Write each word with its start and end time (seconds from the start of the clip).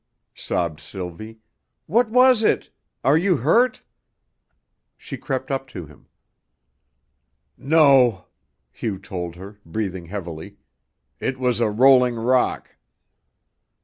sobbed 0.33 0.79
Sylvie. 0.79 1.37
"What 1.85 2.09
was 2.09 2.41
it? 2.41 2.71
Are 3.03 3.15
you 3.19 3.37
hurt?" 3.37 3.83
She 4.97 5.15
crept 5.15 5.51
up 5.51 5.67
to 5.67 5.85
him. 5.85 6.07
"No," 7.55 8.25
Hugh 8.71 8.97
told 8.97 9.35
her, 9.35 9.59
breathing 9.63 10.07
heavily. 10.07 10.57
"It 11.19 11.37
was 11.37 11.59
a 11.59 11.69
rolling 11.69 12.15
rock." 12.15 12.77